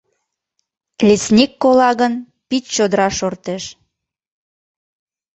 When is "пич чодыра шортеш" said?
2.47-3.63